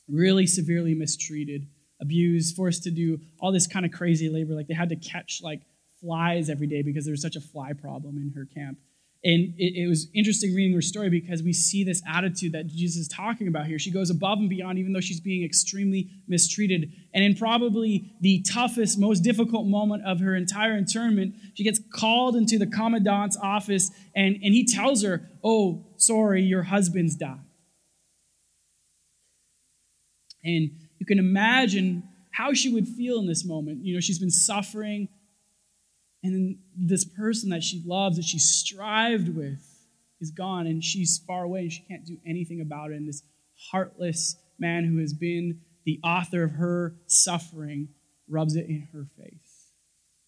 [0.08, 1.68] Really severely mistreated
[2.02, 4.54] abused, forced to do all this kind of crazy labor.
[4.56, 5.62] Like they had to catch like
[6.02, 8.80] flies every day because there was such a fly problem in her camp.
[9.24, 13.02] And it, it, was interesting reading her story because we see this attitude that Jesus
[13.02, 13.78] is talking about here.
[13.78, 16.92] She goes above and beyond, even though she's being extremely mistreated.
[17.14, 22.36] And in probably the toughest, most difficult moment of her entire internment, she gets called
[22.36, 27.42] into the commandant's office and, and he tells her, Oh, sorry, your husband's died.
[30.44, 33.86] And you can imagine how she would feel in this moment.
[33.86, 35.10] You know, she's been suffering,
[36.24, 39.68] and then this person that she loves, that she strived with,
[40.20, 42.96] is gone, and she's far away, and she can't do anything about it.
[42.96, 43.24] And this
[43.72, 47.90] heartless man who has been the author of her suffering
[48.30, 49.72] rubs it in her face.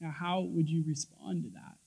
[0.02, 1.78] Now, how would you respond to that?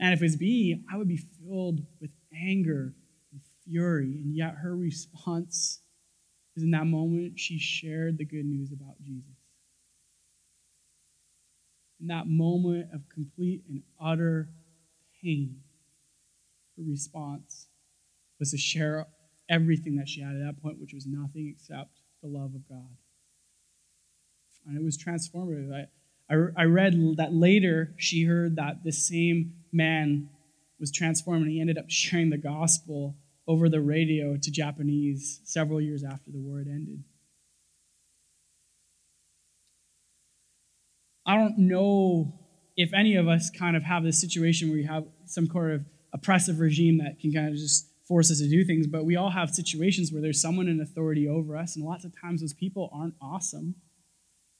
[0.00, 2.94] And if it's me, I would be filled with anger
[3.32, 5.80] and fury, and yet her response
[6.56, 9.37] is in that moment, she shared the good news about Jesus.
[12.00, 14.48] In that moment of complete and utter
[15.22, 15.60] pain,
[16.76, 17.66] her response
[18.38, 19.06] was to share
[19.48, 22.96] everything that she had at that point, which was nothing except the love of God.
[24.66, 25.72] And it was transformative.
[25.72, 25.86] I,
[26.32, 30.28] I, I read that later she heard that this same man
[30.78, 35.80] was transformed and he ended up sharing the gospel over the radio to Japanese several
[35.80, 37.02] years after the war had ended.
[41.28, 42.32] I don't know
[42.74, 45.84] if any of us kind of have this situation where you have some kind of
[46.14, 49.28] oppressive regime that can kind of just force us to do things, but we all
[49.28, 52.88] have situations where there's someone in authority over us, and lots of times those people
[52.94, 53.74] aren't awesome.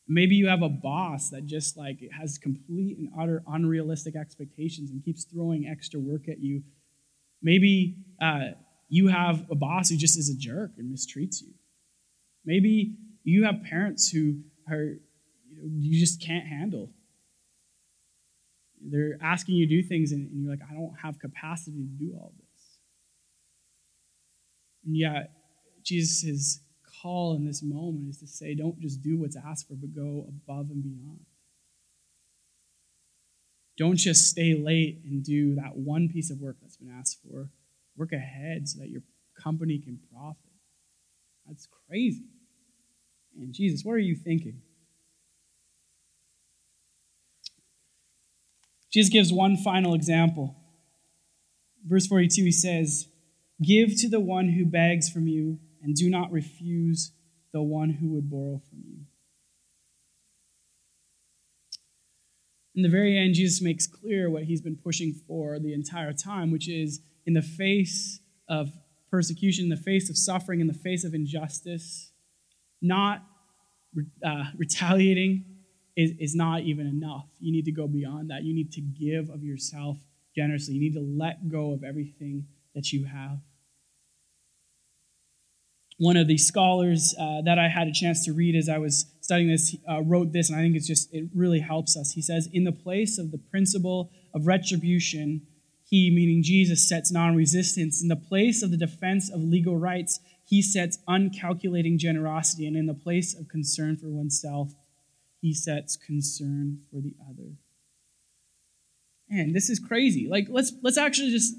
[0.06, 5.02] Maybe you have a boss that just like has complete and utter unrealistic expectations and
[5.02, 6.62] keeps throwing extra work at you.
[7.40, 8.50] Maybe uh,
[8.90, 11.54] you have a boss who just is a jerk and mistreats you.
[12.44, 14.96] Maybe you have parents who are
[15.62, 16.90] you, just can't handle.
[18.80, 22.04] They're asking you to do things, and, and you're like, I don't have capacity to
[22.04, 22.78] do all this.
[24.86, 25.32] And yet,
[25.82, 26.60] Jesus'
[27.02, 30.26] call in this moment is to say, don't just do what's asked for, but go
[30.28, 31.20] above and beyond.
[33.76, 37.50] Don't just stay late and do that one piece of work that's been asked for
[37.98, 39.02] Work ahead so that your
[39.42, 40.52] company can profit.
[41.46, 42.28] That's crazy.
[43.36, 44.62] And Jesus, what are you thinking?
[48.90, 50.56] Jesus gives one final example.
[51.86, 53.08] Verse 42, he says,
[53.62, 57.12] Give to the one who begs from you, and do not refuse
[57.52, 58.98] the one who would borrow from you.
[62.74, 66.52] In the very end, Jesus makes clear what he's been pushing for the entire time,
[66.52, 68.70] which is in the face of
[69.10, 72.12] persecution, in the face of suffering, in the face of injustice,
[72.80, 73.24] not
[74.24, 75.44] uh, retaliating
[75.98, 77.26] is, is not even enough.
[77.40, 78.44] You need to go beyond that.
[78.44, 79.96] You need to give of yourself
[80.34, 80.74] generously.
[80.74, 83.40] You need to let go of everything that you have.
[85.98, 89.06] one of the scholars uh, that I had a chance to read as I was
[89.20, 92.12] studying this uh, wrote this, and I think it's just, it really helps us.
[92.12, 95.42] He says, In the place of the principle of retribution,
[95.84, 98.00] he, meaning Jesus, sets non resistance.
[98.00, 102.66] In the place of the defense of legal rights, he sets uncalculating generosity.
[102.66, 104.72] And in the place of concern for oneself,
[105.40, 107.52] he sets concern for the other.
[109.30, 110.26] Man, this is crazy.
[110.28, 111.54] Like, let's, let's actually just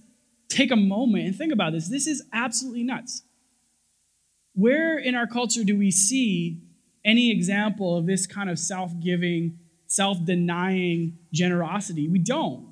[0.50, 1.88] take a moment and think about this.
[1.88, 3.22] This is absolutely nuts.
[4.54, 6.62] Where in our culture do we see
[7.06, 12.10] any example of this kind of self giving, self denying generosity?
[12.10, 12.68] We don't.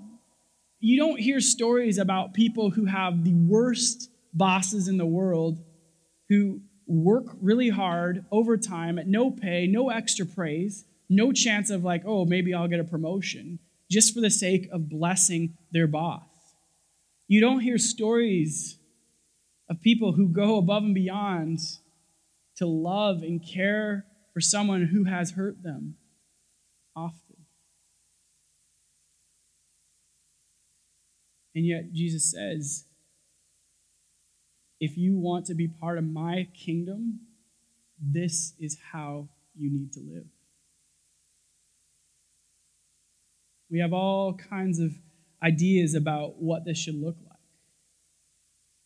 [0.80, 5.64] You don't hear stories about people who have the worst bosses in the world
[6.30, 12.04] who work really hard overtime at no pay, no extra praise, no chance of like,
[12.06, 16.24] oh, maybe I'll get a promotion, just for the sake of blessing their boss.
[17.28, 18.78] You don't hear stories
[19.70, 21.60] of people who go above and beyond
[22.58, 25.96] to love and care for someone who has hurt them
[26.96, 27.38] often.
[31.54, 32.86] And yet, Jesus says,
[34.80, 37.22] if you want to be part of my kingdom,
[38.00, 40.28] this is how you need to live.
[43.70, 44.92] We have all kinds of
[45.44, 47.40] ideas about what this should look like,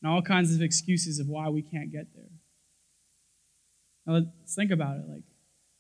[0.02, 2.26] and all kinds of excuses of why we can't get there.
[4.06, 5.04] Now, let's think about it.
[5.08, 5.24] Like,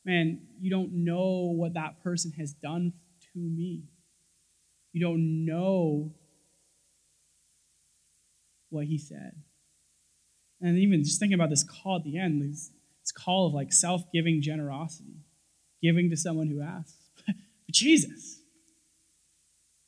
[0.05, 2.93] man, you don't know what that person has done
[3.33, 3.83] to me.
[4.93, 6.13] You don't know
[8.69, 9.33] what he said.
[10.61, 13.73] And even just thinking about this call at the end, this, this call of like
[13.73, 15.15] self giving generosity,
[15.81, 17.09] giving to someone who asks.
[17.25, 17.35] but
[17.71, 18.40] Jesus,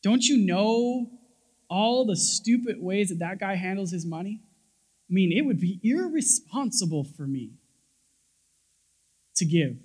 [0.03, 1.09] don't you know
[1.69, 4.41] all the stupid ways that that guy handles his money?
[5.09, 7.53] I mean, it would be irresponsible for me
[9.35, 9.77] to give.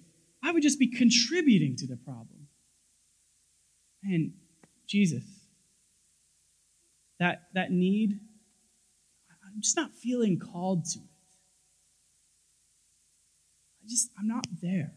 [0.43, 2.49] I would just be contributing to the problem.
[4.03, 4.33] And
[4.87, 5.25] Jesus,
[7.19, 8.21] that, that need,
[9.31, 11.05] I'm just not feeling called to it.
[13.83, 14.93] I just, I'm not there.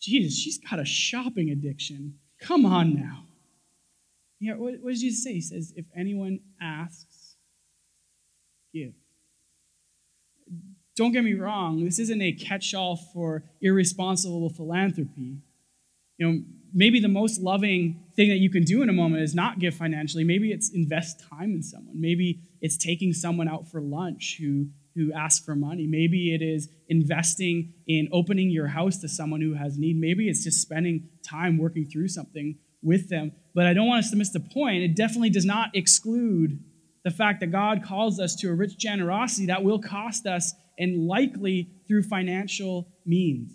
[0.00, 2.18] Jesus, she's got a shopping addiction.
[2.42, 3.24] Come on now.
[4.40, 5.34] Yeah, what, what does Jesus say?
[5.34, 7.36] He says, if anyone asks,
[8.74, 8.92] give.
[10.96, 15.38] Don't get me wrong, this isn't a catch all for irresponsible philanthropy.
[16.18, 16.42] You know,
[16.74, 19.74] maybe the most loving thing that you can do in a moment is not give
[19.74, 20.24] financially.
[20.24, 21.98] Maybe it's invest time in someone.
[21.98, 25.86] Maybe it's taking someone out for lunch who, who asks for money.
[25.86, 29.98] Maybe it is investing in opening your house to someone who has need.
[29.98, 33.32] Maybe it's just spending time working through something with them.
[33.54, 34.82] But I don't want us to miss the point.
[34.82, 36.58] It definitely does not exclude
[37.04, 41.06] the fact that God calls us to a rich generosity that will cost us and
[41.06, 43.52] likely through financial means.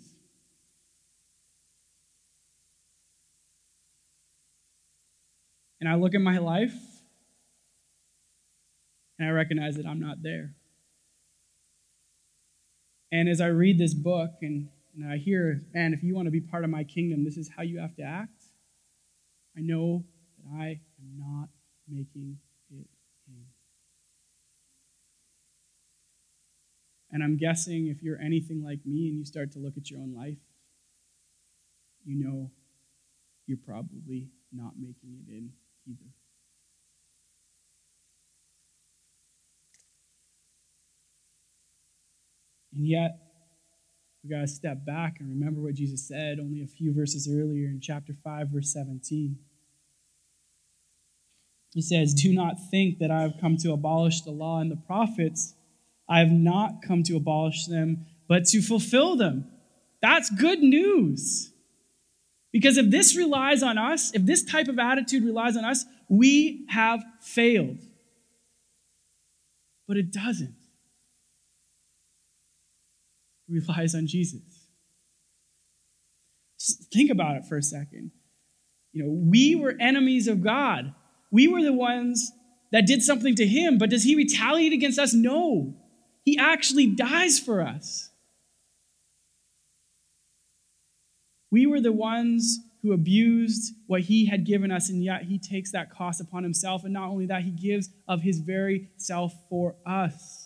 [5.80, 6.74] And I look at my life
[9.18, 10.54] and I recognize that I'm not there.
[13.10, 16.30] And as I read this book and, and I hear, man, if you want to
[16.30, 18.44] be part of my kingdom, this is how you have to act,
[19.56, 20.04] I know
[20.36, 21.48] that I am not
[21.88, 22.38] making
[22.70, 22.86] it
[23.26, 23.44] in.
[27.10, 30.00] And I'm guessing if you're anything like me and you start to look at your
[30.00, 30.38] own life,
[32.04, 32.50] you know
[33.46, 35.50] you're probably not making it in
[35.88, 36.10] either.
[42.74, 43.18] And yet,
[44.22, 47.68] we got to step back and remember what Jesus said only a few verses earlier
[47.68, 49.38] in chapter 5, verse 17.
[51.72, 54.76] He says, Do not think that I have come to abolish the law and the
[54.76, 55.54] prophets.
[56.08, 59.46] I have not come to abolish them, but to fulfill them.
[60.00, 61.52] That's good news.
[62.52, 66.66] Because if this relies on us, if this type of attitude relies on us, we
[66.70, 67.78] have failed.
[69.86, 70.54] But it doesn't.
[73.48, 74.42] Relies on Jesus.
[76.58, 78.10] Just think about it for a second.
[78.92, 80.94] You know, we were enemies of God.
[81.30, 82.32] We were the ones
[82.72, 85.14] that did something to him, but does he retaliate against us?
[85.14, 85.74] No.
[86.24, 88.10] He actually dies for us.
[91.50, 95.72] We were the ones who abused what he had given us, and yet he takes
[95.72, 96.84] that cost upon himself.
[96.84, 100.37] And not only that, he gives of his very self for us.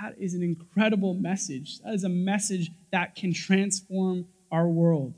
[0.00, 1.78] That is an incredible message.
[1.80, 5.14] That is a message that can transform our world.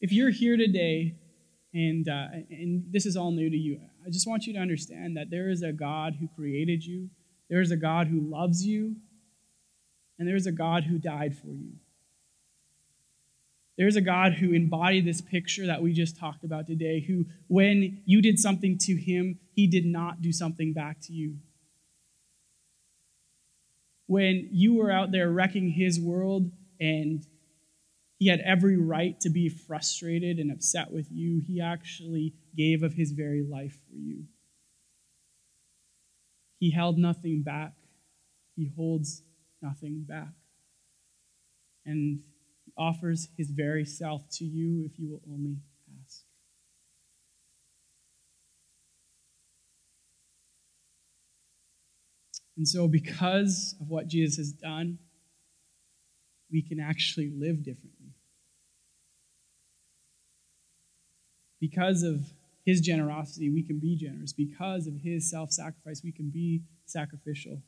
[0.00, 1.16] If you're here today
[1.72, 3.80] and, uh, and this is all new to you.
[4.06, 7.10] I just want you to understand that there is a God who created you,
[7.50, 8.96] there is a God who loves you,
[10.18, 11.72] and there is a God who died for you.
[13.76, 18.00] There's a God who embodied this picture that we just talked about today, who, when
[18.06, 21.36] you did something to him, he did not do something back to you.
[24.06, 27.26] When you were out there wrecking his world and
[28.18, 32.92] he had every right to be frustrated and upset with you, he actually gave of
[32.92, 34.24] his very life for you.
[36.60, 37.72] He held nothing back,
[38.54, 39.22] he holds
[39.62, 40.34] nothing back.
[41.86, 42.20] And
[42.76, 45.56] offers his very self to you if you will only
[52.56, 54.98] And so, because of what Jesus has done,
[56.50, 58.14] we can actually live differently.
[61.60, 62.20] Because of
[62.64, 64.32] his generosity, we can be generous.
[64.32, 67.62] Because of his self sacrifice, we can be sacrificial.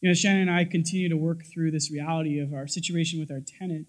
[0.00, 3.30] You know, Shannon and I continue to work through this reality of our situation with
[3.30, 3.86] our tenant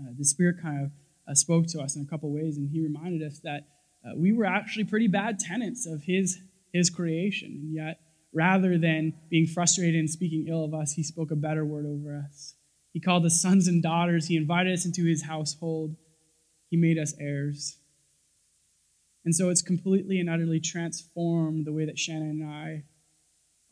[0.00, 0.90] uh, the Spirit kind of
[1.28, 3.66] uh, spoke to us in a couple ways, and He reminded us that
[4.04, 6.38] uh, we were actually pretty bad tenants of His,
[6.72, 7.48] His creation.
[7.62, 8.00] And yet,
[8.32, 12.16] rather than being frustrated and speaking ill of us, He spoke a better word over
[12.16, 12.54] us.
[12.92, 15.96] He called us sons and daughters, He invited us into His household,
[16.70, 17.78] He made us heirs.
[19.24, 22.82] And so it's completely and utterly transformed the way that Shannon and I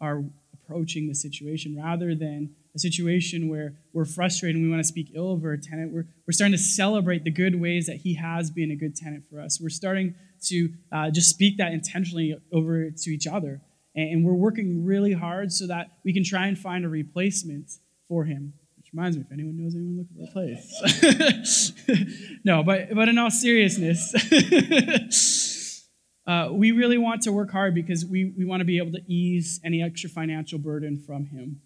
[0.01, 0.23] are
[0.55, 5.11] approaching the situation rather than a situation where we're frustrated and we want to speak
[5.15, 8.51] ill of our tenant, we're, we're starting to celebrate the good ways that he has
[8.51, 9.61] been a good tenant for us.
[9.61, 13.61] We're starting to uh, just speak that intentionally over to each other.
[14.01, 17.71] And, we're working really hard so that we can try and find a replacement
[18.09, 18.55] for him.
[18.77, 21.73] Which reminds me, if anyone knows anyone looking for a place.
[22.45, 24.15] no, but, but in all seriousness,
[26.27, 29.03] uh, we really want to work hard because we, we want to be able to
[29.07, 31.61] ease any extra financial burden from him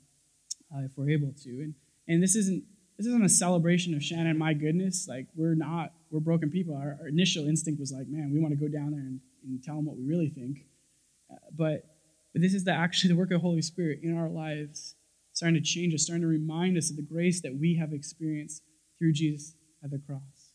[0.75, 1.51] uh, if we're able to.
[1.51, 1.75] And,
[2.09, 2.65] and this isn't
[2.97, 5.09] this isn't a celebration of Shannon, my goodness.
[5.09, 6.77] Like, we're not, we're broken people.
[6.77, 9.63] Our, our initial instinct was like, man, we want to go down there and, and
[9.63, 10.59] tell them what we really think.
[11.31, 11.94] Uh, but,
[12.35, 14.97] but this is the, actually the work of the Holy Spirit in our lives,
[15.33, 18.63] starting to change us, starting to remind us of the grace that we have experienced
[18.99, 19.55] through Jesus
[19.85, 20.51] at the cross.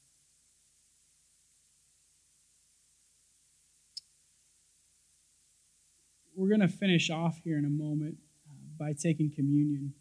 [6.35, 8.17] We're going to finish off here in a moment
[8.49, 9.93] uh, by taking communion.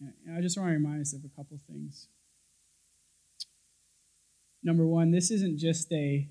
[0.00, 2.08] And I just want to remind us of a couple things.
[4.62, 6.28] Number one, this isn't just a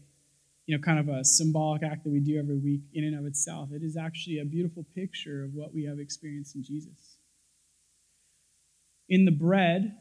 [0.66, 3.26] you know, kind of a symbolic act that we do every week in and of
[3.26, 3.70] itself.
[3.74, 7.18] It is actually a beautiful picture of what we have experienced in Jesus.
[9.10, 9.98] In the bread,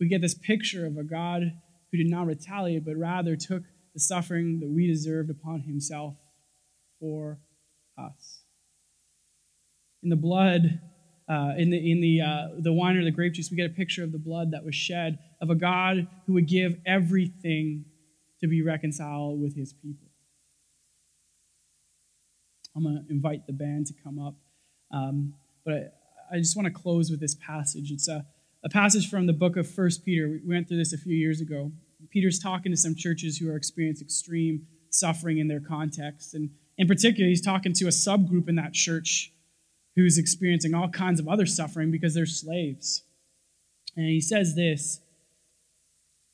[0.00, 1.42] we get this picture of a God
[1.90, 6.14] who did not retaliate, but rather took the suffering that we deserved upon himself
[6.98, 7.38] for
[7.98, 8.42] us.
[10.02, 10.80] In the blood,
[11.28, 13.74] uh, in the, in the, uh, the wine or the grape juice, we get a
[13.74, 17.84] picture of the blood that was shed of a God who would give everything
[18.40, 20.08] to be reconciled with his people.
[22.74, 24.34] I'm going to invite the band to come up.
[24.92, 25.34] Um,
[25.64, 25.72] but
[26.30, 27.90] I, I just want to close with this passage.
[27.90, 28.24] It's a,
[28.64, 30.28] a passage from the book of First Peter.
[30.28, 31.72] We went through this a few years ago.
[32.10, 36.34] Peter's talking to some churches who are experiencing extreme suffering in their context.
[36.34, 39.32] And in particular, he's talking to a subgroup in that church
[39.96, 43.02] who's experiencing all kinds of other suffering because they're slaves.
[43.96, 45.00] And he says this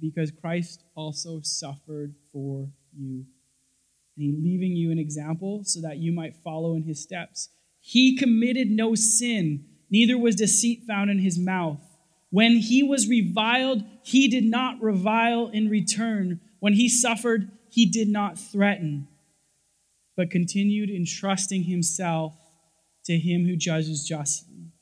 [0.00, 3.24] because Christ also suffered for you.
[4.16, 7.48] And he leaving you an example so that you might follow in his steps.
[7.80, 11.80] He committed no sin, neither was deceit found in his mouth.
[12.30, 16.40] When he was reviled, he did not revile in return.
[16.60, 19.08] When he suffered, he did not threaten,
[20.16, 22.34] but continued entrusting himself
[23.04, 24.72] to him who judges justly.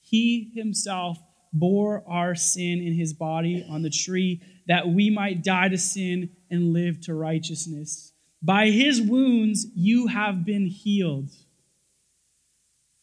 [0.00, 1.18] He himself
[1.54, 6.30] bore our sin in his body on the tree that we might die to sin
[6.50, 8.12] and live to righteousness.
[8.42, 11.30] By his wounds you have been healed.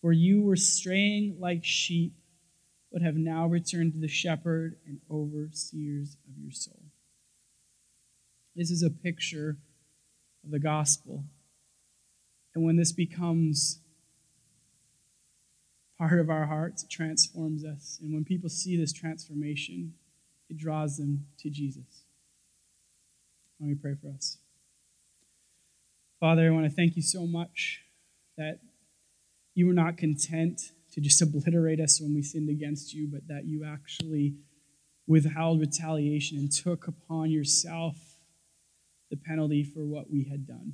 [0.01, 2.13] For you were straying like sheep,
[2.91, 6.81] but have now returned to the shepherd and overseers of your soul.
[8.55, 9.57] This is a picture
[10.43, 11.23] of the gospel.
[12.53, 13.79] And when this becomes
[16.01, 17.99] part of our hearts, it transforms us.
[18.01, 19.93] And when people see this transformation,
[20.49, 22.05] it draws them to Jesus.
[23.59, 24.39] Let me pray for us.
[26.19, 27.81] Father, I want to thank you so much
[28.35, 28.61] that
[29.53, 33.45] you were not content to just obliterate us when we sinned against you, but that
[33.45, 34.33] you actually
[35.05, 37.95] withheld retaliation and took upon yourself
[39.11, 40.73] the penalty for what we had done.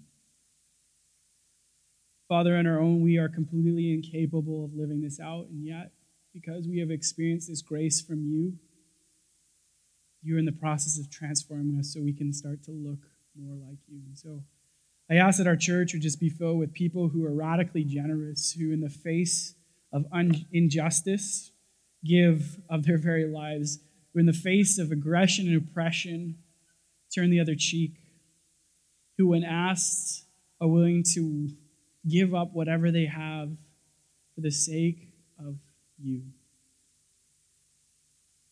[2.28, 5.92] Father, on our own, we are completely incapable of living this out, and yet,
[6.34, 8.54] because we have experienced this grace from you,
[10.22, 13.00] you're in the process of transforming us so we can start to look
[13.40, 14.02] more like you.
[14.06, 14.44] And so
[15.10, 18.52] I ask that our church would just be filled with people who are radically generous,
[18.52, 19.54] who, in the face
[19.94, 21.52] of un- injustice,
[22.04, 23.80] give of their very lives,
[24.14, 26.36] who, in the face of aggression and oppression,
[27.16, 27.94] turn the other cheek,
[29.18, 30.26] who, when asked,
[30.60, 31.52] are willing to
[32.08, 33.50] give up whatever they have
[34.36, 35.56] for the sake of
[36.02, 36.22] you.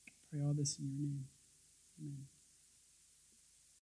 [0.08, 1.26] I pray all this in your name.
[2.02, 2.26] Amen.